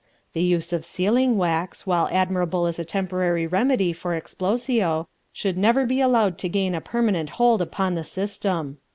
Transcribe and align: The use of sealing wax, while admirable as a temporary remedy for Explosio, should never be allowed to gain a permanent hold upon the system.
The 0.33 0.41
use 0.41 0.73
of 0.73 0.83
sealing 0.83 1.37
wax, 1.37 1.85
while 1.85 2.09
admirable 2.11 2.65
as 2.65 2.79
a 2.79 2.83
temporary 2.83 3.45
remedy 3.45 3.93
for 3.93 4.19
Explosio, 4.19 5.05
should 5.31 5.59
never 5.59 5.85
be 5.85 6.01
allowed 6.01 6.39
to 6.39 6.49
gain 6.49 6.73
a 6.73 6.81
permanent 6.81 7.29
hold 7.37 7.61
upon 7.61 7.93
the 7.93 8.03
system. 8.03 8.79